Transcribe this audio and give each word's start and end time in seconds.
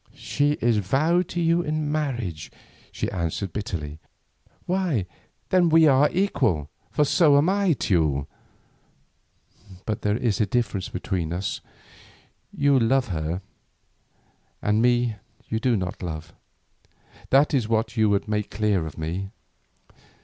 "She 0.15 0.53
is 0.61 0.77
vowed 0.77 1.27
to 1.27 1.39
you 1.39 1.61
in 1.61 1.91
marriage," 1.91 2.51
she 2.91 3.11
answered 3.11 3.53
bitterly: 3.53 3.99
"why, 4.65 5.05
then 5.49 5.69
we 5.69 5.85
are 5.85 6.09
equal, 6.11 6.71
for 6.89 7.05
so 7.05 7.37
am 7.37 7.49
I, 7.49 7.73
Teule. 7.73 8.25
But 9.85 10.01
there 10.01 10.17
is 10.17 10.39
this 10.39 10.47
difference 10.47 10.89
between 10.89 11.31
us; 11.31 11.61
you 12.51 12.79
love 12.79 13.09
her, 13.09 13.43
and 14.59 14.81
me 14.81 15.17
you 15.49 15.59
do 15.59 15.75
not 15.77 16.01
love. 16.01 16.33
That 17.29 17.53
is 17.53 17.67
what 17.67 17.95
you 17.95 18.09
would 18.09 18.27
make 18.27 18.49
clear 18.49 18.89
to 18.89 18.99
me. 18.99 19.29